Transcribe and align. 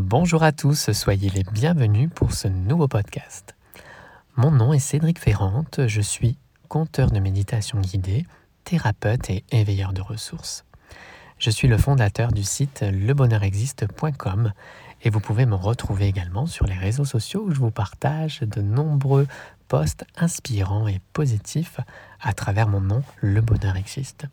Bonjour 0.00 0.44
à 0.44 0.52
tous, 0.52 0.92
soyez 0.92 1.28
les 1.28 1.42
bienvenus 1.42 2.08
pour 2.14 2.32
ce 2.32 2.46
nouveau 2.46 2.86
podcast. 2.86 3.56
Mon 4.36 4.52
nom 4.52 4.72
est 4.72 4.78
Cédric 4.78 5.18
Ferrante, 5.18 5.80
je 5.88 6.00
suis 6.00 6.38
conteur 6.68 7.10
de 7.10 7.18
méditation 7.18 7.80
guidée, 7.80 8.24
thérapeute 8.62 9.28
et 9.28 9.42
éveilleur 9.50 9.92
de 9.92 10.00
ressources. 10.00 10.64
Je 11.40 11.50
suis 11.50 11.66
le 11.66 11.76
fondateur 11.76 12.30
du 12.30 12.44
site 12.44 12.82
lebonheurexiste.com 12.82 14.52
et 15.02 15.10
vous 15.10 15.18
pouvez 15.18 15.46
me 15.46 15.56
retrouver 15.56 16.06
également 16.06 16.46
sur 16.46 16.66
les 16.66 16.78
réseaux 16.78 17.04
sociaux 17.04 17.42
où 17.48 17.50
je 17.50 17.58
vous 17.58 17.72
partage 17.72 18.42
de 18.42 18.62
nombreux 18.62 19.26
posts 19.66 20.04
inspirants 20.16 20.86
et 20.86 21.00
positifs 21.12 21.80
à 22.20 22.34
travers 22.34 22.68
mon 22.68 22.80
nom 22.80 23.02
Le 23.20 23.40
Bonheur 23.40 23.74
Existe. 23.74 24.26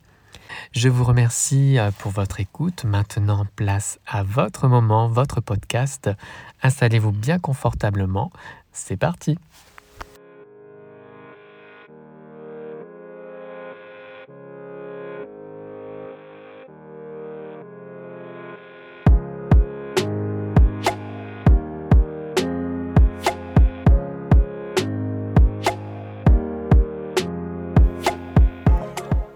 Je 0.71 0.89
vous 0.89 1.03
remercie 1.03 1.79
euh, 1.79 1.91
pour 1.91 2.11
votre 2.11 2.39
écoute. 2.39 2.83
Maintenant, 2.83 3.45
place 3.55 3.99
à 4.07 4.23
votre 4.23 4.67
moment, 4.67 5.07
votre 5.07 5.41
podcast. 5.41 6.09
Installez-vous 6.63 7.11
bien 7.11 7.39
confortablement. 7.39 8.31
C'est 8.71 8.97
parti. 8.97 9.37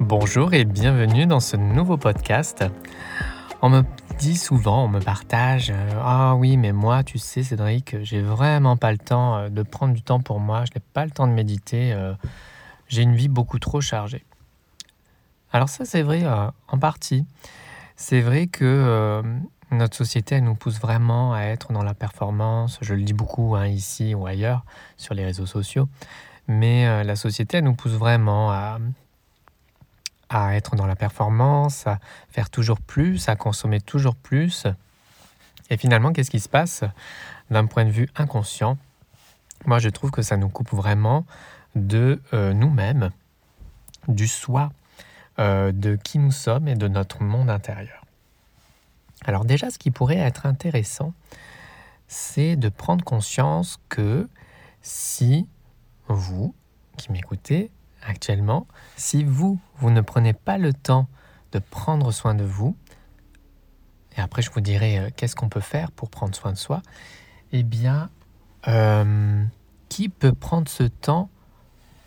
Bonjour 0.09 0.55
et 0.55 0.65
bienvenue 0.65 1.27
dans 1.27 1.39
ce 1.39 1.55
nouveau 1.55 1.95
podcast. 1.95 2.65
On 3.61 3.69
me 3.69 3.83
dit 4.17 4.37
souvent, 4.37 4.85
on 4.85 4.87
me 4.87 4.99
partage 4.99 5.69
euh, 5.69 6.01
Ah 6.01 6.33
oui, 6.35 6.57
mais 6.57 6.71
moi, 6.71 7.03
tu 7.03 7.19
sais, 7.19 7.43
Cédric, 7.43 7.95
j'ai 8.01 8.19
vraiment 8.19 8.75
pas 8.75 8.91
le 8.91 8.97
temps 8.97 9.37
euh, 9.37 9.49
de 9.49 9.61
prendre 9.61 9.93
du 9.93 10.01
temps 10.01 10.19
pour 10.19 10.39
moi, 10.39 10.63
je 10.65 10.71
n'ai 10.73 10.83
pas 10.93 11.05
le 11.05 11.11
temps 11.11 11.27
de 11.27 11.33
méditer, 11.33 11.93
euh, 11.93 12.15
j'ai 12.87 13.03
une 13.03 13.13
vie 13.13 13.27
beaucoup 13.27 13.59
trop 13.59 13.81
chargée. 13.81 14.25
Alors, 15.53 15.69
ça, 15.69 15.85
c'est 15.85 16.01
vrai 16.01 16.23
en 16.25 16.79
partie. 16.79 17.27
C'est 17.95 18.21
vrai 18.21 18.47
que 18.47 19.21
notre 19.69 19.95
société, 19.95 20.35
elle 20.35 20.43
nous 20.43 20.55
pousse 20.55 20.79
vraiment 20.79 21.35
à 21.35 21.41
être 21.41 21.71
dans 21.71 21.83
la 21.83 21.93
performance. 21.93 22.79
Je 22.81 22.95
le 22.95 23.03
dis 23.03 23.13
beaucoup 23.13 23.55
hein, 23.55 23.67
ici 23.67 24.15
ou 24.15 24.25
ailleurs 24.25 24.65
sur 24.97 25.13
les 25.13 25.23
réseaux 25.23 25.45
sociaux. 25.45 25.87
Mais 26.47 27.03
la 27.03 27.15
société, 27.15 27.57
elle 27.57 27.65
nous 27.65 27.75
pousse 27.75 27.93
vraiment 27.93 28.49
à 28.51 28.79
à 30.29 30.55
être 30.55 30.75
dans 30.75 30.85
la 30.85 30.95
performance, 30.95 31.87
à 31.87 31.99
faire 32.29 32.49
toujours 32.49 32.79
plus, 32.79 33.29
à 33.29 33.35
consommer 33.35 33.81
toujours 33.81 34.15
plus. 34.15 34.67
Et 35.69 35.77
finalement, 35.77 36.13
qu'est-ce 36.13 36.31
qui 36.31 36.39
se 36.39 36.49
passe 36.49 36.83
d'un 37.49 37.65
point 37.65 37.85
de 37.85 37.91
vue 37.91 38.09
inconscient? 38.15 38.77
Moi, 39.65 39.79
je 39.79 39.89
trouve 39.89 40.11
que 40.11 40.21
ça 40.21 40.37
nous 40.37 40.49
coupe 40.49 40.71
vraiment 40.71 41.25
de 41.75 42.21
euh, 42.33 42.53
nous-mêmes, 42.53 43.09
du 44.07 44.27
soi, 44.27 44.71
euh, 45.39 45.71
de 45.71 45.95
qui 45.95 46.19
nous 46.19 46.31
sommes 46.31 46.67
et 46.67 46.75
de 46.75 46.87
notre 46.87 47.23
monde 47.23 47.49
intérieur. 47.49 48.05
Alors 49.25 49.45
déjà, 49.45 49.69
ce 49.69 49.77
qui 49.77 49.91
pourrait 49.91 50.17
être 50.17 50.45
intéressant, 50.45 51.13
c'est 52.07 52.55
de 52.55 52.69
prendre 52.69 53.03
conscience 53.03 53.79
que 53.89 54.27
si 54.81 55.47
vous, 56.07 56.55
qui 56.97 57.11
m'écoutez, 57.11 57.69
actuellement, 58.09 58.67
si 58.97 59.23
vous, 59.23 59.59
vous 59.77 59.91
ne 59.91 60.01
prenez 60.01 60.33
pas 60.33 60.57
le 60.57 60.73
temps 60.73 61.07
de 61.51 61.59
prendre 61.59 62.11
soin 62.11 62.35
de 62.35 62.43
vous, 62.43 62.75
et 64.17 64.21
après 64.21 64.41
je 64.41 64.49
vous 64.49 64.61
dirai 64.61 64.99
euh, 64.99 65.09
qu'est-ce 65.15 65.35
qu'on 65.35 65.49
peut 65.49 65.61
faire 65.61 65.91
pour 65.91 66.09
prendre 66.09 66.35
soin 66.35 66.51
de 66.51 66.57
soi, 66.57 66.81
eh 67.51 67.63
bien, 67.63 68.09
euh, 68.67 69.45
qui 69.87 70.09
peut 70.09 70.33
prendre 70.33 70.67
ce 70.67 70.83
temps 70.83 71.29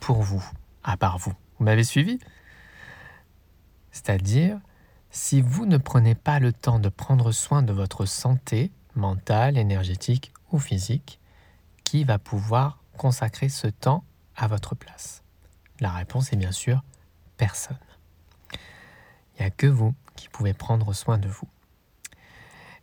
pour 0.00 0.22
vous, 0.22 0.44
à 0.82 0.96
part 0.96 1.18
vous? 1.18 1.32
Vous 1.58 1.64
m'avez 1.64 1.84
suivi? 1.84 2.18
C'est-à-dire, 3.92 4.58
si 5.10 5.40
vous 5.40 5.66
ne 5.66 5.76
prenez 5.76 6.14
pas 6.14 6.40
le 6.40 6.52
temps 6.52 6.80
de 6.80 6.88
prendre 6.88 7.30
soin 7.30 7.62
de 7.62 7.72
votre 7.72 8.06
santé 8.06 8.72
mentale, 8.94 9.56
énergétique 9.56 10.32
ou 10.50 10.58
physique, 10.58 11.20
qui 11.84 12.04
va 12.04 12.18
pouvoir 12.18 12.82
consacrer 12.96 13.48
ce 13.48 13.68
temps 13.68 14.04
à 14.36 14.48
votre 14.48 14.74
place? 14.74 15.21
La 15.82 15.90
réponse 15.90 16.32
est 16.32 16.36
bien 16.36 16.52
sûr 16.52 16.82
personne. 17.36 17.76
Il 19.34 19.40
n'y 19.40 19.46
a 19.46 19.50
que 19.50 19.66
vous 19.66 19.94
qui 20.16 20.28
pouvez 20.28 20.54
prendre 20.54 20.92
soin 20.94 21.18
de 21.18 21.28
vous. 21.28 21.48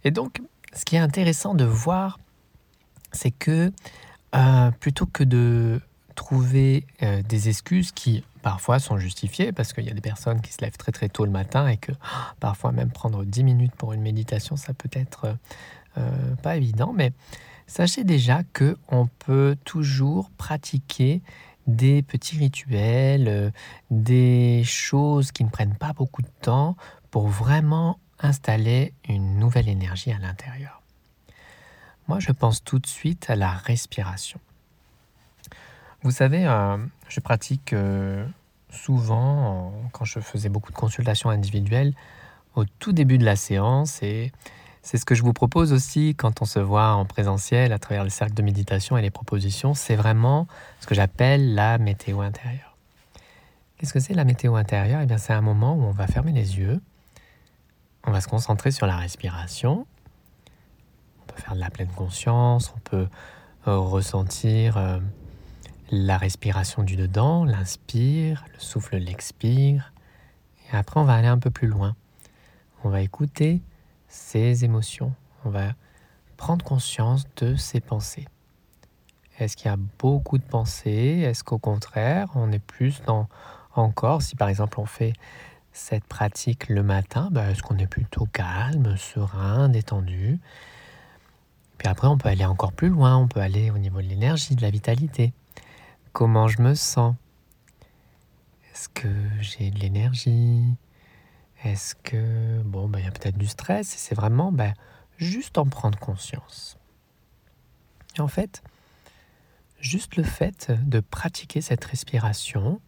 Et 0.03 0.11
donc, 0.11 0.41
ce 0.73 0.85
qui 0.85 0.97
est 0.97 0.99
intéressant 0.99 1.55
de 1.55 1.63
voir, 1.63 2.19
c'est 3.11 3.31
que 3.31 3.71
euh, 4.35 4.71
plutôt 4.71 5.05
que 5.05 5.23
de 5.23 5.81
trouver 6.15 6.85
euh, 7.01 7.21
des 7.23 7.47
excuses 7.47 7.91
qui 7.91 8.23
parfois 8.41 8.79
sont 8.79 8.97
justifiées, 8.97 9.51
parce 9.51 9.73
qu'il 9.73 9.85
y 9.85 9.89
a 9.89 9.93
des 9.93 10.01
personnes 10.01 10.41
qui 10.41 10.51
se 10.51 10.61
lèvent 10.61 10.77
très 10.77 10.91
très 10.91 11.09
tôt 11.09 11.25
le 11.25 11.31
matin 11.31 11.67
et 11.67 11.77
que 11.77 11.91
parfois 12.39 12.71
même 12.71 12.91
prendre 12.91 13.23
10 13.23 13.43
minutes 13.43 13.75
pour 13.75 13.93
une 13.93 14.01
méditation, 14.01 14.57
ça 14.57 14.73
peut 14.73 14.89
être 14.91 15.37
euh, 15.97 16.35
pas 16.43 16.57
évident, 16.57 16.93
mais 16.93 17.13
sachez 17.67 18.03
déjà 18.03 18.43
que 18.43 18.77
on 18.89 19.07
peut 19.07 19.57
toujours 19.63 20.29
pratiquer 20.31 21.21
des 21.75 22.01
petits 22.01 22.37
rituels, 22.37 23.27
euh, 23.27 23.51
des 23.91 24.63
choses 24.63 25.31
qui 25.31 25.43
ne 25.43 25.49
prennent 25.49 25.75
pas 25.75 25.93
beaucoup 25.93 26.21
de 26.21 26.31
temps 26.41 26.75
pour 27.11 27.27
vraiment 27.27 27.99
installer 28.19 28.93
une 29.07 29.37
nouvelle 29.37 29.69
énergie 29.69 30.11
à 30.11 30.19
l'intérieur. 30.19 30.81
Moi, 32.07 32.19
je 32.19 32.31
pense 32.31 32.63
tout 32.63 32.79
de 32.79 32.87
suite 32.87 33.29
à 33.29 33.35
la 33.35 33.51
respiration. 33.51 34.39
Vous 36.01 36.11
savez, 36.11 36.45
euh, 36.45 36.77
je 37.07 37.19
pratique 37.19 37.73
euh, 37.73 38.25
souvent, 38.69 39.73
quand 39.91 40.05
je 40.05 40.19
faisais 40.19 40.49
beaucoup 40.49 40.71
de 40.71 40.77
consultations 40.77 41.29
individuelles, 41.29 41.93
au 42.55 42.65
tout 42.65 42.93
début 42.93 43.17
de 43.17 43.25
la 43.25 43.35
séance, 43.35 44.01
et 44.01 44.31
c'est 44.81 44.97
ce 44.97 45.05
que 45.05 45.15
je 45.15 45.23
vous 45.23 45.33
propose 45.33 45.73
aussi 45.73 46.15
quand 46.15 46.41
on 46.41 46.45
se 46.45 46.59
voit 46.59 46.93
en 46.93 47.05
présentiel 47.05 47.73
à 47.73 47.79
travers 47.79 48.03
le 48.03 48.09
cercle 48.09 48.33
de 48.33 48.41
méditation 48.41 48.97
et 48.97 49.01
les 49.01 49.11
propositions. 49.11 49.73
C'est 49.73 49.95
vraiment 49.95 50.47
ce 50.79 50.87
que 50.87 50.95
j'appelle 50.95 51.53
la 51.53 51.77
météo 51.77 52.21
intérieure. 52.21 52.77
Qu'est-ce 53.77 53.93
que 53.93 53.99
c'est 53.99 54.13
la 54.13 54.25
météo 54.25 54.55
intérieure? 54.55 55.01
Eh 55.01 55.05
bien, 55.05 55.17
c'est 55.17 55.33
un 55.33 55.41
moment 55.41 55.75
où 55.75 55.83
on 55.83 55.91
va 55.91 56.07
fermer 56.07 56.31
les 56.31 56.57
yeux, 56.57 56.81
on 58.05 58.11
va 58.11 58.21
se 58.21 58.27
concentrer 58.27 58.71
sur 58.71 58.87
la 58.87 58.97
respiration. 58.97 59.85
On 61.21 61.31
peut 61.31 61.41
faire 61.41 61.55
de 61.55 61.59
la 61.59 61.69
pleine 61.69 61.89
conscience, 61.89 62.73
on 62.75 62.79
peut 62.79 63.07
euh, 63.67 63.77
ressentir 63.77 64.77
euh, 64.77 64.99
la 65.91 66.17
respiration 66.17 66.83
du 66.83 66.95
dedans, 66.95 67.45
l'inspire, 67.45 68.45
le 68.53 68.59
souffle, 68.59 68.97
l'expire. 68.97 69.93
Et 70.71 70.75
après, 70.75 70.99
on 70.99 71.03
va 71.03 71.15
aller 71.15 71.27
un 71.27 71.39
peu 71.39 71.49
plus 71.49 71.67
loin. 71.67 71.95
On 72.83 72.89
va 72.89 73.01
écouter 73.01 73.61
ses 74.09 74.65
émotions. 74.65 75.13
On 75.45 75.49
va 75.49 75.73
prendre 76.35 76.65
conscience 76.65 77.25
de 77.37 77.55
ses 77.55 77.79
pensées. 77.79 78.27
Est-ce 79.37 79.55
qu'il 79.55 79.67
y 79.67 79.73
a 79.73 79.77
beaucoup 79.99 80.37
de 80.37 80.43
pensées? 80.43 81.23
Est-ce 81.25 81.45
qu'au 81.45 81.59
contraire, 81.59 82.27
on 82.35 82.51
est 82.51 82.59
plus 82.59 83.01
dans 83.03 83.29
encore, 83.75 84.21
si 84.21 84.35
par 84.35 84.49
exemple 84.49 84.79
on 84.79 84.85
fait 84.85 85.13
cette 85.71 86.03
pratique 86.03 86.67
le 86.67 86.83
matin, 86.83 87.29
bah, 87.31 87.49
est-ce 87.51 87.63
qu'on 87.63 87.77
est 87.77 87.87
plutôt 87.87 88.25
calme, 88.25 88.97
serein, 88.97 89.69
détendu? 89.69 90.39
Puis 91.77 91.87
après, 91.87 92.07
on 92.07 92.17
peut 92.17 92.27
aller 92.27 92.45
encore 92.45 92.73
plus 92.73 92.89
loin, 92.89 93.15
on 93.15 93.27
peut 93.27 93.39
aller 93.39 93.71
au 93.71 93.77
niveau 93.77 94.01
de 94.01 94.07
l'énergie, 94.07 94.55
de 94.55 94.61
la 94.61 94.69
vitalité. 94.69 95.31
Comment 96.11 96.49
je 96.49 96.61
me 96.61 96.75
sens? 96.75 97.15
Est-ce 98.73 98.89
que 98.89 99.07
j'ai 99.39 99.71
de 99.71 99.79
l'énergie? 99.79 100.75
Est-ce 101.63 101.95
que, 101.95 102.61
bon, 102.63 102.87
ben, 102.87 102.99
il 102.99 103.05
y 103.05 103.07
a 103.07 103.11
peut-être 103.11 103.37
du 103.37 103.47
stress 103.47 103.87
c'est 103.87 104.15
vraiment 104.15 104.51
ben, 104.51 104.73
juste 105.17 105.57
en 105.57 105.65
prendre 105.65 105.99
conscience. 105.99 106.77
Et 108.17 108.21
en 108.21 108.27
fait, 108.27 108.63
juste 109.79 110.15
le 110.15 110.23
fait 110.23 110.71
de 110.71 110.99
pratiquer 110.99 111.61
cette 111.61 111.83
respiration, 111.83 112.79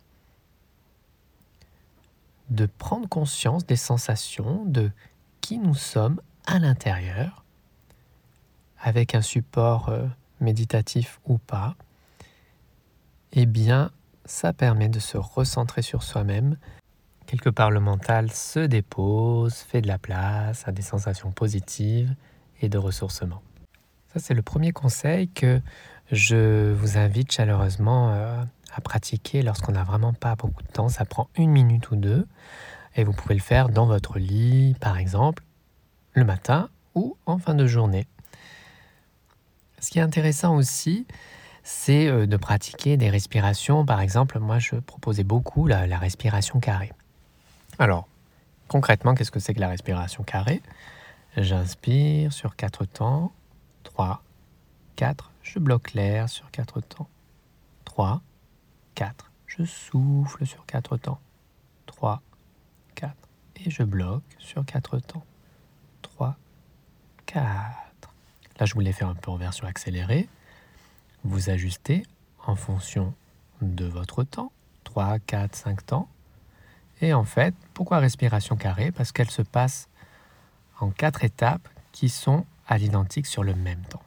de 2.50 2.66
prendre 2.66 3.08
conscience 3.08 3.66
des 3.66 3.76
sensations, 3.76 4.66
de 4.66 4.92
qui 5.42 5.58
nous 5.58 5.76
sommes 5.76 6.22
à 6.46 6.60
l'intérieur, 6.60 7.44
avec 8.80 9.16
un 9.16 9.22
support 9.22 9.90
euh, 9.90 10.08
méditatif 10.40 11.20
ou 11.26 11.38
pas, 11.38 11.76
eh 13.34 13.46
bien, 13.46 13.92
ça 14.26 14.54
permet 14.54 14.90
de 14.90 15.00
se 15.00 15.18
recentrer 15.18 15.82
sur 15.82 16.04
soi-même 16.04 16.58
quelque 17.32 17.50
part 17.50 17.72
le 17.72 17.80
mental 17.80 18.30
se 18.30 18.60
dépose, 18.60 19.56
fait 19.56 19.80
de 19.80 19.88
la 19.88 19.98
place 19.98 20.68
à 20.68 20.74
des 20.74 20.82
sensations 20.82 21.32
positives 21.32 22.14
et 22.60 22.68
de 22.68 22.78
ressourcement. 22.78 23.42
Ça, 24.12 24.20
c'est 24.20 24.34
le 24.34 24.42
premier 24.42 24.74
conseil 24.74 25.30
que 25.30 25.62
je 26.12 26.74
vous 26.74 26.98
invite 26.98 27.32
chaleureusement 27.32 28.12
euh, 28.12 28.44
à 28.76 28.82
pratiquer 28.82 29.44
lorsqu'on 29.44 29.72
n'a 29.72 29.86
vraiment 29.86 30.12
pas 30.12 30.36
beaucoup 30.36 30.62
de 30.62 30.68
temps. 30.68 30.90
Ça 30.90 31.06
prend 31.06 31.30
une 31.38 31.52
minute 31.52 31.90
ou 31.92 31.96
deux 31.96 32.28
et 32.98 33.06
vous 33.06 33.14
pouvez 33.14 33.36
le 33.36 33.42
faire 33.42 33.70
dans 33.70 33.86
votre 33.86 34.20
lit, 34.20 34.76
par 34.82 34.98
exemple, 34.98 35.46
le 36.12 36.26
matin 36.26 36.68
ou 36.96 37.16
en 37.26 37.38
fin 37.38 37.54
de 37.54 37.66
journée. 37.66 38.08
Ce 39.80 39.90
qui 39.90 40.00
est 40.00 40.02
intéressant 40.02 40.54
aussi, 40.58 41.08
c'est 41.64 42.08
euh, 42.08 42.26
de 42.26 42.36
pratiquer 42.36 42.98
des 42.98 43.10
respirations. 43.10 43.86
Par 43.86 44.02
exemple, 44.02 44.38
moi, 44.40 44.60
je 44.60 44.76
proposais 44.76 45.24
beaucoup 45.24 45.66
la, 45.66 45.88
la 45.88 45.98
respiration 45.98 46.60
carrée. 46.60 46.92
Alors, 47.80 48.08
concrètement, 48.68 49.16
qu'est-ce 49.16 49.32
que 49.32 49.40
c'est 49.40 49.54
que 49.54 49.60
la 49.60 49.70
respiration 49.70 50.24
carrée? 50.24 50.62
J'inspire 51.38 52.34
sur 52.34 52.56
quatre 52.56 52.86
temps. 52.86 53.32
3, 53.84 54.22
4. 54.96 55.32
Je 55.42 55.60
bloque 55.60 55.94
l'air 55.94 56.30
sur 56.30 56.52
quatre 56.52 56.82
temps. 56.82 57.08
3, 57.86 58.22
4. 58.96 59.32
Je 59.48 59.64
souffle 59.64 60.46
sur 60.46 60.66
quatre 60.66 60.98
temps. 60.98 61.20
3, 61.86 62.22
4. 62.96 63.16
Et 63.66 63.70
je 63.70 63.84
bloque 63.84 64.24
sur 64.40 64.66
quatre 64.66 65.00
temps. 65.00 65.26
3, 66.02 66.36
4. 67.26 67.44
Là, 68.60 68.66
je 68.66 68.74
vous 68.74 68.82
l'ai 68.82 68.94
fait 68.94 69.06
un 69.06 69.16
peu 69.16 69.32
en 69.32 69.38
version 69.38 69.68
accélérée. 69.68 70.30
Vous 71.24 71.50
ajustez 71.50 72.04
en 72.46 72.56
fonction 72.56 73.14
de 73.62 73.86
votre 73.86 74.24
temps. 74.24 74.52
3, 74.84 75.20
4, 75.20 75.56
5 75.56 75.86
temps. 75.86 76.10
Et 77.02 77.14
en 77.14 77.24
fait, 77.24 77.56
pourquoi 77.74 78.00
respiration 78.00 78.56
carrée? 78.56 78.92
Parce 78.92 79.12
qu'elle 79.12 79.32
se 79.32 79.42
passe 79.42 79.90
en 80.80 80.90
quatre 80.90 81.24
étapes 81.24 81.68
qui 81.92 82.10
sont 82.10 82.46
à 82.68 82.78
l'identique 82.78 83.26
sur 83.26 83.44
le 83.44 83.56
même 83.56 83.82
temps. 83.90 84.04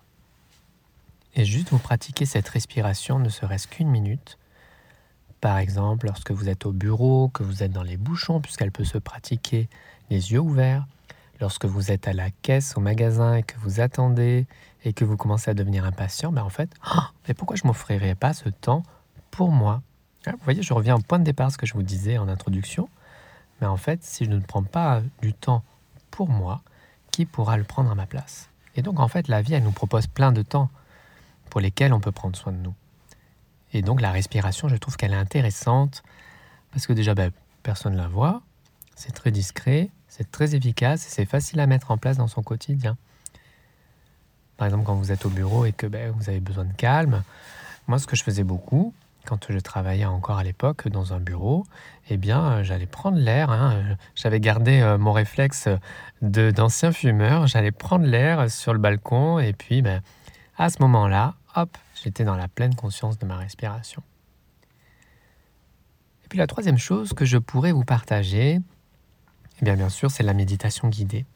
Et 1.35 1.45
juste 1.45 1.71
vous 1.71 1.79
pratiquez 1.79 2.27
cette 2.27 2.49
respiration 2.49 3.19
ne 3.19 3.29
serait-ce 3.29 3.67
qu'une 3.67 3.89
minute. 3.89 4.39
Par 5.41 5.59
exemple, 5.59 6.07
lorsque 6.07 6.31
vous 6.31 6.49
êtes 6.49 6.65
au 6.65 6.73
bureau, 6.73 7.29
que 7.29 7.43
vous 7.43 7.63
êtes 7.63 7.73
dans 7.73 7.83
les 7.83 7.97
bouchons, 7.97 8.41
puisqu'elle 8.41 8.71
peut 8.71 8.85
se 8.85 8.99
pratiquer 8.99 9.69
les 10.09 10.33
yeux 10.33 10.39
ouverts. 10.39 10.87
Lorsque 11.41 11.65
vous 11.65 11.91
êtes 11.91 12.07
à 12.07 12.13
la 12.13 12.31
caisse 12.31 12.77
au 12.77 12.81
magasin 12.81 13.35
et 13.35 13.43
que 13.43 13.59
vous 13.59 13.81
attendez 13.81 14.47
et 14.85 14.93
que 14.93 15.05
vous 15.05 15.17
commencez 15.17 15.51
à 15.51 15.55
devenir 15.55 15.85
impatient, 15.85 16.31
ben 16.31 16.43
en 16.43 16.49
fait, 16.49 16.71
oh, 16.97 17.01
mais 17.27 17.35
pourquoi 17.35 17.57
je 17.57 17.67
m'offrirais 17.67 18.15
pas 18.15 18.33
ce 18.33 18.49
temps 18.49 18.85
pour 19.33 19.51
moi? 19.51 19.83
Vous 20.33 20.45
voyez, 20.45 20.63
je 20.63 20.73
reviens 20.73 20.97
au 20.97 21.01
point 21.01 21.19
de 21.19 21.25
départ, 21.25 21.53
ce 21.53 21.59
que 21.59 21.67
je 21.67 21.75
vous 21.75 21.83
disais 21.83 22.19
en 22.19 22.29
introduction. 22.29 22.89
Mais 23.61 23.67
en 23.67 23.77
fait, 23.77 24.03
si 24.03 24.25
je 24.25 24.31
ne 24.31 24.41
prends 24.41 24.63
pas 24.63 25.03
du 25.23 25.33
temps 25.33 25.63
pour 26.11 26.29
moi, 26.29 26.63
qui 27.11 27.27
pourra 27.27 27.57
le 27.57 27.65
prendre 27.65 27.91
à 27.91 27.95
ma 27.95 28.07
place? 28.07 28.49
Et 28.77 28.83
donc, 28.83 28.99
en 28.99 29.09
fait, 29.09 29.29
la 29.29 29.43
vie, 29.43 29.55
elle 29.55 29.63
nous 29.63 29.71
propose 29.71 30.07
plein 30.07 30.33
de 30.33 30.43
temps 30.43 30.71
pour 31.51 31.61
lesquels 31.61 31.93
on 31.93 32.01
peut 32.01 32.13
prendre 32.13 32.37
soin 32.37 32.53
de 32.53 32.59
nous. 32.59 32.75
Et 33.75 33.83
donc 33.83 34.01
la 34.01 34.13
respiration, 34.13 34.69
je 34.69 34.77
trouve 34.77 34.97
qu'elle 34.97 35.13
est 35.13 35.17
intéressante 35.17 36.03
parce 36.71 36.87
que 36.87 36.93
déjà, 36.93 37.15
ben, 37.15 37.33
personne 37.63 37.93
ne 37.93 37.99
la 37.99 38.09
voit, 38.09 38.43
c'est 38.95 39.13
très 39.13 39.33
discret, 39.33 39.91
c'est 40.09 40.31
très 40.31 40.55
efficace 40.55 41.05
c'est 41.09 41.27
facile 41.27 41.59
à 41.61 41.67
mettre 41.67 41.91
en 41.91 41.99
place 41.99 42.17
dans 42.17 42.29
son 42.29 42.43
quotidien. 42.43 42.97
Par 44.57 44.67
exemple, 44.67 44.85
quand 44.85 44.95
vous 44.95 45.11
êtes 45.11 45.27
au 45.27 45.29
bureau 45.29 45.65
et 45.65 45.73
que 45.73 45.89
ben, 45.89 46.13
vous 46.13 46.29
avez 46.29 46.39
besoin 46.39 46.65
de 46.65 46.73
calme, 46.73 47.23
moi 47.89 47.99
ce 47.99 48.07
que 48.07 48.15
je 48.15 48.23
faisais 48.23 48.45
beaucoup, 48.45 48.95
quand 49.27 49.51
je 49.51 49.59
travaillais 49.59 50.05
encore 50.05 50.39
à 50.39 50.45
l'époque 50.45 50.89
dans 50.89 51.13
un 51.13 51.21
bureau, 51.21 51.65
eh 52.11 52.17
bien, 52.17 52.63
j'allais 52.63 52.87
prendre 52.87 53.19
l'air. 53.19 53.51
Hein. 53.51 53.97
J'avais 54.15 54.41
gardé 54.41 54.81
euh, 54.81 54.99
mon 54.99 55.13
réflexe 55.13 55.69
d'ancien 56.23 56.93
fumeur. 56.93 57.47
J'allais 57.47 57.73
prendre 57.73 58.07
l'air 58.07 58.51
sur 58.51 58.73
le 58.73 58.79
balcon 58.79 59.39
et 59.39 59.53
puis, 59.53 59.83
ben, 59.83 60.03
à 60.57 60.69
ce 60.71 60.81
moment-là, 60.83 61.35
hop, 61.57 61.77
j'étais 62.03 62.25
dans 62.25 62.37
la 62.37 62.49
pleine 62.49 62.75
conscience 62.75 63.19
de 63.19 63.27
ma 63.27 63.37
respiration. 63.37 64.03
Et 66.25 66.29
puis 66.29 66.39
la 66.39 66.47
troisième 66.47 66.79
chose 66.79 67.13
que 67.13 67.25
je 67.25 67.39
pourrais 67.39 67.73
vous 67.73 67.85
partager, 67.85 68.61
eh 69.61 69.65
bien 69.65 69.77
bien 69.77 69.89
sûr, 69.89 70.11
c'est 70.11 70.23
la 70.23 70.35
méditation 70.35 70.89
guidée. 70.89 71.27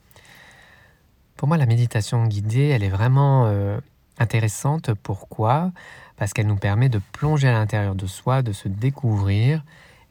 Pour 1.37 1.47
moi, 1.47 1.57
la 1.57 1.67
méditation 1.67 2.27
guidée, 2.27 2.67
elle 2.69 2.83
est 2.83 2.89
vraiment 2.89 3.47
euh, 3.47 3.79
intéressante. 4.19 4.93
Pourquoi? 4.95 5.73
Parce 6.19 6.33
qu'elle 6.33 6.47
nous 6.47 6.57
permet 6.57 6.89
de 6.89 7.01
plonger 7.13 7.49
à 7.49 7.53
l'intérieur 7.53 7.95
de 7.95 8.07
soi, 8.07 8.43
de 8.43 8.53
se 8.53 8.69
découvrir 8.69 9.65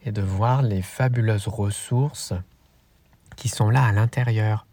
et 0.04 0.12
de 0.12 0.22
voir 0.22 0.62
les 0.62 0.82
fabuleuses 0.82 1.48
ressources 1.48 2.32
qui 3.36 3.48
sont 3.48 3.70
là 3.70 3.84
à 3.84 3.92
l'intérieur. 3.92 4.66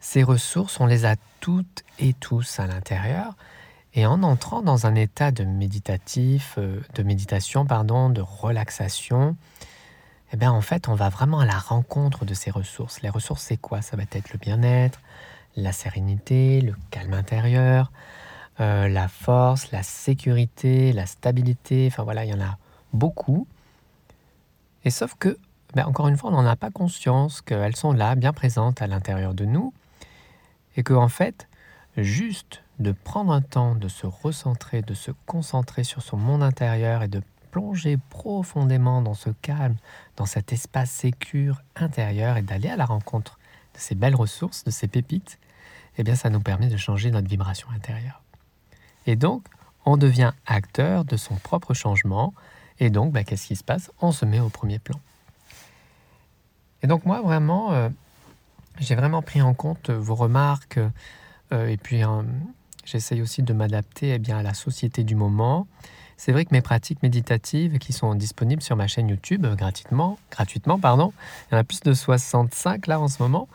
Ces 0.00 0.22
ressources, 0.22 0.80
on 0.80 0.86
les 0.86 1.04
a 1.04 1.16
toutes 1.40 1.84
et 1.98 2.12
tous 2.14 2.60
à 2.60 2.66
l'intérieur, 2.66 3.36
et 3.94 4.06
en 4.06 4.22
entrant 4.22 4.62
dans 4.62 4.86
un 4.86 4.94
état 4.94 5.30
de 5.30 5.44
méditatif, 5.44 6.54
euh, 6.58 6.80
de 6.94 7.02
méditation, 7.02 7.66
pardon, 7.66 8.10
de 8.10 8.20
relaxation, 8.20 9.36
eh 10.32 10.36
bien 10.36 10.52
en 10.52 10.60
fait, 10.60 10.88
on 10.88 10.94
va 10.94 11.08
vraiment 11.08 11.40
à 11.40 11.46
la 11.46 11.58
rencontre 11.58 12.24
de 12.24 12.34
ces 12.34 12.50
ressources. 12.50 13.00
Les 13.02 13.08
ressources, 13.08 13.42
c'est 13.42 13.56
quoi? 13.56 13.82
Ça 13.82 13.96
va 13.96 14.02
être 14.02 14.32
le 14.32 14.38
bien-être, 14.38 15.00
la 15.56 15.72
sérénité, 15.72 16.60
le 16.60 16.74
calme 16.90 17.14
intérieur, 17.14 17.90
euh, 18.60 18.88
la 18.88 19.08
force, 19.08 19.70
la 19.70 19.82
sécurité, 19.82 20.92
la 20.92 21.06
stabilité. 21.06 21.88
Enfin 21.90 22.02
voilà, 22.02 22.24
il 22.24 22.30
y 22.30 22.34
en 22.34 22.40
a 22.40 22.58
beaucoup. 22.92 23.46
Et 24.84 24.90
sauf 24.90 25.14
que, 25.18 25.38
ben, 25.74 25.84
encore 25.84 26.08
une 26.08 26.16
fois, 26.16 26.30
on 26.30 26.34
n'en 26.34 26.46
a 26.46 26.56
pas 26.56 26.70
conscience 26.70 27.40
qu'elles 27.40 27.76
sont 27.76 27.92
là, 27.92 28.14
bien 28.14 28.32
présentes 28.32 28.82
à 28.82 28.86
l'intérieur 28.86 29.34
de 29.34 29.44
nous, 29.44 29.72
et 30.76 30.82
que 30.82 30.94
en 30.94 31.08
fait, 31.08 31.48
juste 31.96 32.62
de 32.78 32.92
prendre 32.92 33.32
un 33.32 33.42
temps 33.42 33.74
de 33.74 33.88
se 33.88 34.06
recentrer, 34.06 34.82
de 34.82 34.94
se 34.94 35.10
concentrer 35.26 35.84
sur 35.84 36.02
son 36.02 36.16
monde 36.16 36.42
intérieur 36.42 37.02
et 37.02 37.08
de 37.08 37.22
plonger 37.50 37.96
profondément 38.10 39.02
dans 39.02 39.14
ce 39.14 39.30
calme, 39.42 39.76
dans 40.16 40.26
cet 40.26 40.52
espace 40.52 40.90
sécure 40.90 41.62
intérieur 41.76 42.36
et 42.36 42.42
d'aller 42.42 42.68
à 42.68 42.76
la 42.76 42.84
rencontre 42.84 43.38
de 43.74 43.80
ces 43.80 43.94
belles 43.94 44.14
ressources, 44.14 44.64
de 44.64 44.70
ces 44.70 44.86
pépites, 44.86 45.38
eh 45.96 46.04
bien 46.04 46.14
ça 46.14 46.30
nous 46.30 46.40
permet 46.40 46.68
de 46.68 46.76
changer 46.76 47.10
notre 47.10 47.28
vibration 47.28 47.68
intérieure. 47.74 48.22
Et 49.08 49.16
donc, 49.16 49.42
on 49.86 49.96
devient 49.96 50.32
acteur 50.46 51.04
de 51.04 51.16
son 51.16 51.34
propre 51.34 51.74
changement 51.74 52.34
et 52.78 52.90
donc, 52.90 53.12
bah, 53.12 53.24
qu'est-ce 53.24 53.48
qui 53.48 53.56
se 53.56 53.64
passe? 53.64 53.90
On 54.00 54.12
se 54.12 54.24
met 54.24 54.38
au 54.38 54.50
premier 54.50 54.78
plan. 54.78 55.00
Et 56.82 56.86
donc 56.86 57.04
moi, 57.04 57.22
vraiment, 57.22 57.72
euh, 57.72 57.88
j'ai 58.78 58.94
vraiment 58.94 59.22
pris 59.22 59.42
en 59.42 59.54
compte 59.54 59.90
vos 59.90 60.14
remarques 60.14 60.78
euh, 61.52 61.66
et 61.66 61.76
puis 61.76 62.04
J'essaye 62.90 63.20
aussi 63.20 63.42
de 63.42 63.52
m'adapter 63.52 64.18
eh 64.18 64.32
à 64.32 64.42
la 64.42 64.54
société 64.54 65.04
du 65.04 65.14
moment. 65.14 65.66
C'est 66.16 66.32
vrai 66.32 66.46
que 66.46 66.54
mes 66.54 66.62
pratiques 66.62 67.02
méditatives 67.02 67.78
qui 67.78 67.92
sont 67.92 68.14
disponibles 68.14 68.62
sur 68.62 68.76
ma 68.76 68.86
chaîne 68.86 69.10
YouTube 69.10 69.44
euh, 69.44 69.54
gratuitement, 69.56 70.18
gratuitement 70.30 70.78
pardon, 70.78 71.12
il 71.50 71.54
y 71.54 71.56
en 71.58 71.60
a 71.60 71.64
plus 71.64 71.80
de 71.80 71.92
65 71.92 72.86
là 72.86 72.98
en 72.98 73.08
ce 73.08 73.22
moment, 73.22 73.46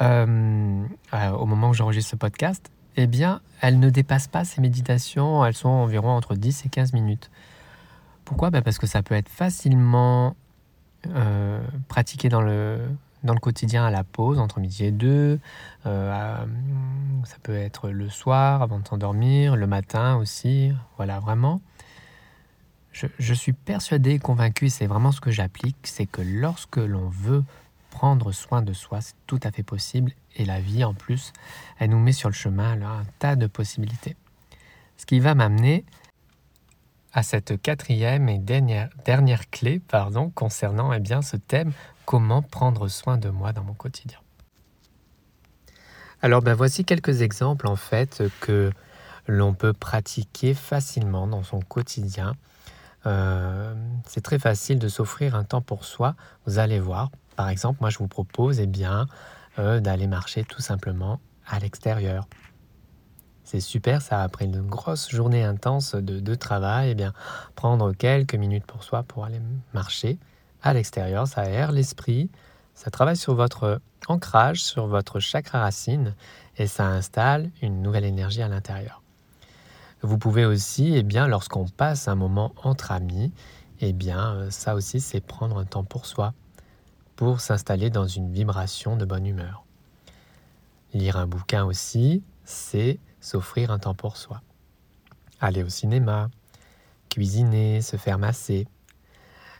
euh, 0.00 0.84
euh, 1.12 1.30
au 1.30 1.46
moment 1.46 1.68
où 1.68 1.74
j'enregistre 1.74 2.10
ce 2.10 2.16
podcast, 2.16 2.68
eh 2.96 3.06
bien, 3.06 3.40
elles 3.60 3.78
ne 3.78 3.90
dépassent 3.90 4.28
pas 4.28 4.44
ces 4.44 4.60
méditations, 4.60 5.44
elles 5.44 5.54
sont 5.54 5.68
environ 5.68 6.10
entre 6.10 6.34
10 6.34 6.66
et 6.66 6.68
15 6.68 6.92
minutes. 6.92 7.30
Pourquoi? 8.24 8.50
Ben 8.50 8.62
Parce 8.62 8.78
que 8.78 8.86
ça 8.86 9.02
peut 9.02 9.14
être 9.14 9.28
facilement 9.28 10.36
pratiqué 11.88 12.30
dans 12.30 12.40
le, 12.40 12.78
dans 13.24 13.32
le 13.32 13.40
quotidien 13.40 13.84
à 13.84 13.90
la 13.90 14.04
pause, 14.04 14.38
entre 14.38 14.60
midi 14.60 14.84
et 14.84 14.92
deux. 14.92 15.40
Euh, 15.86 16.36
ça 17.24 17.36
peut 17.42 17.56
être 17.56 17.88
le 17.88 18.08
soir 18.08 18.62
avant 18.62 18.78
de 18.78 18.86
s'endormir, 18.86 19.56
le 19.56 19.66
matin 19.66 20.16
aussi. 20.16 20.72
Voilà, 20.96 21.18
vraiment. 21.18 21.60
Je, 22.92 23.06
je 23.18 23.34
suis 23.34 23.54
persuadé 23.54 24.12
et 24.12 24.18
convaincu, 24.20 24.68
c'est 24.68 24.86
vraiment 24.86 25.10
ce 25.10 25.20
que 25.20 25.32
j'applique, 25.32 25.78
c'est 25.82 26.06
que 26.06 26.22
lorsque 26.22 26.76
l'on 26.76 27.08
veut 27.08 27.42
prendre 27.94 28.32
soin 28.32 28.60
de 28.60 28.72
soi, 28.72 29.00
c'est 29.00 29.14
tout 29.28 29.38
à 29.44 29.52
fait 29.52 29.62
possible. 29.62 30.12
Et 30.34 30.44
la 30.44 30.60
vie, 30.60 30.82
en 30.82 30.94
plus, 30.94 31.32
elle 31.78 31.90
nous 31.90 32.00
met 32.00 32.12
sur 32.12 32.28
le 32.28 32.34
chemin 32.34 32.82
un 32.82 33.04
tas 33.20 33.36
de 33.36 33.46
possibilités. 33.46 34.16
Ce 34.96 35.06
qui 35.06 35.20
va 35.20 35.36
m'amener 35.36 35.84
à 37.12 37.22
cette 37.22 37.62
quatrième 37.62 38.28
et 38.28 38.38
dernière, 38.40 38.90
dernière 39.04 39.48
clé 39.48 39.78
pardon, 39.78 40.30
concernant 40.34 40.92
eh 40.92 40.98
bien, 40.98 41.22
ce 41.22 41.36
thème 41.36 41.72
comment 42.04 42.42
prendre 42.42 42.88
soin 42.88 43.16
de 43.16 43.28
moi 43.28 43.52
dans 43.52 43.62
mon 43.62 43.74
quotidien. 43.74 44.18
Alors 46.20 46.42
ben 46.42 46.54
voici 46.54 46.84
quelques 46.84 47.22
exemples 47.22 47.68
en 47.68 47.76
fait 47.76 48.24
que 48.40 48.72
l'on 49.28 49.54
peut 49.54 49.72
pratiquer 49.72 50.54
facilement 50.54 51.28
dans 51.28 51.44
son 51.44 51.60
quotidien. 51.60 52.34
Euh, 53.06 53.74
c'est 54.06 54.22
très 54.22 54.40
facile 54.40 54.80
de 54.80 54.88
s'offrir 54.88 55.36
un 55.36 55.44
temps 55.44 55.60
pour 55.60 55.84
soi. 55.84 56.16
Vous 56.46 56.58
allez 56.58 56.80
voir. 56.80 57.10
Par 57.36 57.48
exemple, 57.48 57.78
moi 57.80 57.90
je 57.90 57.98
vous 57.98 58.08
propose 58.08 58.60
eh 58.60 58.66
bien 58.66 59.06
euh, 59.58 59.80
d'aller 59.80 60.06
marcher 60.06 60.44
tout 60.44 60.62
simplement 60.62 61.20
à 61.46 61.58
l'extérieur. 61.58 62.26
C'est 63.44 63.60
super 63.60 64.00
ça 64.00 64.22
après 64.22 64.46
une 64.46 64.62
grosse 64.62 65.10
journée 65.10 65.44
intense 65.44 65.94
de, 65.94 66.34
travail, 66.34 66.90
eh 66.90 66.94
bien 66.94 67.12
prendre 67.54 67.92
quelques 67.92 68.34
minutes 68.34 68.64
pour 68.64 68.82
soi 68.82 69.02
pour 69.02 69.24
aller 69.24 69.40
marcher 69.74 70.18
à 70.62 70.72
l'extérieur, 70.72 71.26
ça 71.26 71.42
aère 71.42 71.72
l'esprit, 71.72 72.30
ça 72.74 72.90
travaille 72.90 73.18
sur 73.18 73.34
votre 73.34 73.82
ancrage, 74.08 74.62
sur 74.62 74.86
votre 74.86 75.20
chakra 75.20 75.60
racine 75.60 76.14
et 76.56 76.66
ça 76.66 76.86
installe 76.86 77.50
une 77.60 77.82
nouvelle 77.82 78.04
énergie 78.04 78.40
à 78.40 78.48
l'intérieur. 78.48 79.02
Vous 80.00 80.18
pouvez 80.18 80.44
aussi, 80.44 80.94
eh 80.94 81.02
bien, 81.02 81.26
lorsqu'on 81.26 81.66
passe 81.66 82.08
un 82.08 82.14
moment 82.14 82.54
entre 82.62 82.92
amis, 82.92 83.32
eh 83.80 83.92
bien, 83.92 84.34
euh, 84.34 84.50
ça 84.50 84.74
aussi, 84.74 85.00
c'est 85.00 85.20
prendre 85.20 85.58
un 85.58 85.64
temps 85.64 85.84
pour 85.84 86.04
soi, 86.06 86.34
pour 87.16 87.40
s'installer 87.40 87.90
dans 87.90 88.06
une 88.06 88.32
vibration 88.32 88.96
de 88.96 89.04
bonne 89.04 89.26
humeur. 89.26 89.64
Lire 90.92 91.16
un 91.16 91.26
bouquin 91.26 91.64
aussi, 91.64 92.22
c'est 92.44 92.98
s'offrir 93.20 93.70
un 93.70 93.78
temps 93.78 93.94
pour 93.94 94.16
soi. 94.16 94.42
Aller 95.40 95.62
au 95.62 95.68
cinéma, 95.68 96.28
cuisiner, 97.10 97.82
se 97.82 97.96
faire 97.96 98.18
masser, 98.18 98.66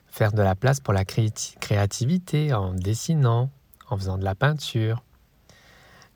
faire 0.06 0.32
de 0.32 0.42
la 0.42 0.54
place 0.54 0.80
pour 0.80 0.94
la 0.94 1.04
créativité 1.04 2.52
en 2.54 2.73
dessinant, 2.73 3.50
en 3.90 3.96
faisant 3.96 4.18
de 4.18 4.25
la 4.25 4.34
peinture. 4.34 5.02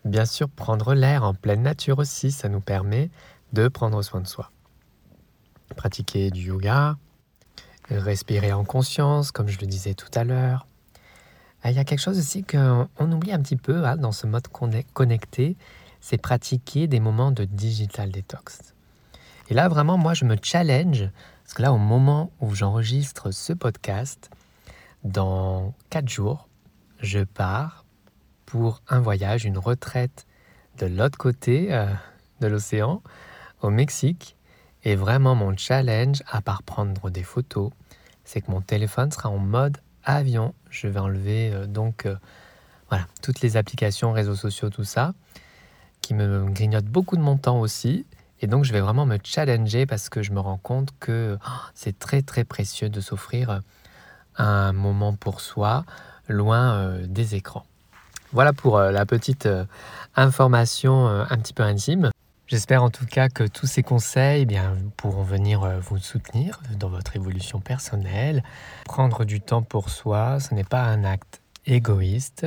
Bien 0.05 0.25
sûr, 0.25 0.49
prendre 0.49 0.95
l'air 0.95 1.25
en 1.25 1.35
pleine 1.35 1.63
nature 1.63 1.99
aussi, 1.99 2.31
ça 2.31 2.49
nous 2.49 2.61
permet 2.61 3.11
de 3.53 3.69
prendre 3.69 4.01
soin 4.03 4.21
de 4.21 4.29
soi. 4.29 4.51
Pratiquer 5.77 6.31
du 6.31 6.43
yoga, 6.43 6.97
respirer 7.91 8.53
en 8.53 8.65
conscience, 8.65 9.33
comme 9.33 9.49
je 9.49 9.59
le 9.59 9.67
disais 9.67 9.95
tout 9.95 10.11
à 10.15 10.25
l'heure. 10.25 10.67
Ah, 11.63 11.71
il 11.71 11.77
y 11.77 11.81
a 11.81 11.85
quelque 11.85 12.01
chose 12.01 12.19
aussi 12.19 12.45
qu'on 12.45 12.89
oublie 13.13 13.33
un 13.33 13.41
petit 13.41 13.57
peu 13.57 13.85
hein, 13.85 13.97
dans 13.97 14.13
ce 14.13 14.27
mode 14.27 14.47
connecté, 14.93 15.57
c'est 16.01 16.19
pratiquer 16.19 16.87
des 16.87 17.01
moments 17.01 17.33
de 17.33 17.45
digital 17.45 18.11
detox. 18.11 18.75
Et 19.51 19.55
là, 19.55 19.69
vraiment, 19.69 19.99
moi, 19.99 20.15
je 20.15 20.25
me 20.25 20.37
challenge, 20.41 21.09
parce 21.43 21.55
que 21.55 21.63
là, 21.63 21.73
au 21.73 21.79
moment 21.79 22.31
où 22.41 22.55
j'enregistre 22.55 23.31
ce 23.31 23.53
podcast, 23.53 24.31
dans 25.05 25.75
quatre 25.91 26.09
jours, 26.09 26.49
je 27.01 27.21
pars 27.21 27.85
pour 28.47 28.83
un 28.89 29.01
voyage, 29.01 29.45
une 29.45 29.59
retraite 29.59 30.27
de 30.79 30.87
l'autre 30.87 31.19
côté 31.19 31.73
euh, 31.73 31.87
de 32.41 32.47
l'océan, 32.47 33.03
au 33.63 33.71
Mexique. 33.71 34.37
Et 34.85 34.97
vraiment, 34.97 35.35
mon 35.35 35.57
challenge, 35.57 36.23
à 36.31 36.41
part 36.41 36.63
prendre 36.63 37.11
des 37.11 37.23
photos, 37.23 37.71
c'est 38.25 38.43
que 38.43 38.51
mon 38.51 38.61
téléphone 38.61 39.11
sera 39.11 39.29
en 39.31 39.39
mode 39.39 39.79
avion. 40.05 40.55
Je 40.71 40.89
vais 40.89 41.01
enlever 41.01 41.53
euh, 41.53 41.67
donc 41.67 42.07
euh, 42.07 42.17
voilà, 42.89 43.07
toutes 43.23 43.41
les 43.41 43.57
applications, 43.57 44.13
réseaux 44.13 44.35
sociaux, 44.35 44.71
tout 44.71 44.85
ça, 44.85 45.13
qui 46.01 46.15
me 46.15 46.49
grignotent 46.51 46.87
beaucoup 46.87 47.17
de 47.17 47.23
mon 47.23 47.37
temps 47.37 47.61
aussi. 47.61 48.07
Et 48.41 48.47
donc, 48.47 48.65
je 48.65 48.73
vais 48.73 48.81
vraiment 48.81 49.05
me 49.05 49.19
challenger 49.23 49.85
parce 49.85 50.09
que 50.09 50.23
je 50.23 50.33
me 50.33 50.41
rends 50.41 50.59
compte 50.59 50.91
que 51.01 51.37
oh, 51.45 51.51
c'est 51.75 51.99
très, 51.99 52.23
très 52.23 52.45
précieux 52.45 52.89
de 52.89 53.01
s'offrir 53.01 53.61
un 54.37 54.73
moment 54.73 55.15
pour 55.15 55.41
soi, 55.41 55.85
loin 56.29 56.97
des 57.01 57.35
écrans. 57.35 57.67
Voilà 58.33 58.53
pour 58.53 58.79
la 58.79 59.05
petite 59.07 59.49
information 60.15 61.09
un 61.09 61.37
petit 61.39 61.53
peu 61.53 61.65
intime. 61.65 62.11
J'espère 62.49 62.83
en 62.83 62.89
tout 62.89 63.05
cas 63.05 63.29
que 63.29 63.45
tous 63.45 63.67
ces 63.67 63.83
conseils 63.83 64.41
eh 64.41 64.47
bien, 64.47 64.75
pourront 64.97 65.23
venir 65.23 65.65
euh, 65.65 65.81
vous 65.81 65.99
soutenir 65.99 66.63
dans 66.79 66.89
votre 66.89 67.15
évolution 67.15 67.61
personnelle. 67.61 68.43
Prendre 68.87 69.27
du 69.27 69.43
temps 69.43 69.63
pour 69.63 69.91
soi, 69.91 70.41
ce 70.41 70.55
n'est 70.55 70.65
pas 70.65 70.81
un 70.81 71.05
acte 71.05 71.43
égoïste. 71.67 72.47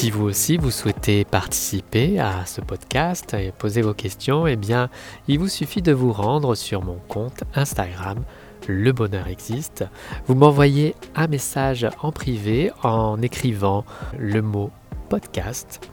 Si 0.02 0.10
vous 0.10 0.24
aussi 0.24 0.58
vous 0.58 0.72
souhaitez 0.72 1.26
participer 1.26 2.20
à 2.20 2.46
ce 2.48 2.62
podcast 2.62 3.36
et 3.36 3.52
poser 3.52 3.84
vos 3.84 3.94
questions, 3.94 4.48
eh 4.48 4.56
bien, 4.56 4.90
il 5.28 5.38
vous 5.38 5.48
suffit 5.48 5.84
de 5.84 5.92
vous 5.92 6.12
rendre 6.12 6.56
sur 6.56 6.82
mon 6.82 6.98
compte 7.08 7.44
Instagram 7.54 8.24
le 8.68 8.92
bonheur 8.92 9.28
existe, 9.28 9.86
vous 10.28 10.36
m'envoyez 10.36 10.96
un 11.16 11.28
message 11.28 11.88
en 12.02 12.12
privé 12.12 12.72
en 12.84 13.22
écrivant 13.22 13.86
le 14.18 14.42
mot 14.42 14.72
podcast. 15.10 15.90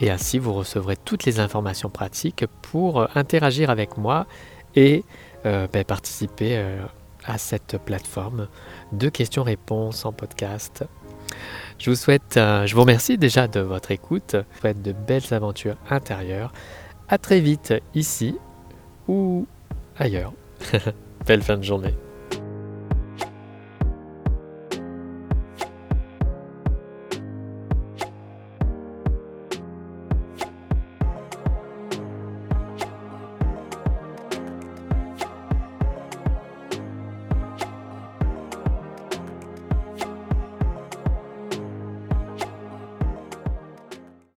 Et 0.00 0.10
ainsi, 0.10 0.38
vous 0.38 0.54
recevrez 0.54 0.96
toutes 0.96 1.24
les 1.24 1.40
informations 1.40 1.90
pratiques 1.90 2.46
pour 2.62 3.08
interagir 3.16 3.70
avec 3.70 3.98
moi 3.98 4.26
et 4.74 5.04
euh, 5.46 5.66
ben, 5.72 5.84
participer 5.84 6.56
euh, 6.56 6.82
à 7.24 7.38
cette 7.38 7.78
plateforme 7.78 8.48
de 8.92 9.08
questions-réponses 9.08 10.04
en 10.04 10.12
podcast. 10.12 10.84
Je 11.78 11.90
vous 11.90 11.96
souhaite, 11.96 12.36
euh, 12.36 12.66
je 12.66 12.74
vous 12.74 12.80
remercie 12.82 13.18
déjà 13.18 13.48
de 13.48 13.60
votre 13.60 13.90
écoute. 13.90 14.32
Je 14.32 14.38
vous 14.38 14.60
souhaite 14.60 14.82
de 14.82 14.92
belles 14.92 15.32
aventures 15.32 15.76
intérieures. 15.88 16.52
À 17.08 17.18
très 17.18 17.40
vite 17.40 17.74
ici 17.94 18.36
ou 19.08 19.46
ailleurs. 19.98 20.32
Belle 21.30 21.42
fin 21.44 21.56
de 21.56 21.62
journée. 21.62 21.94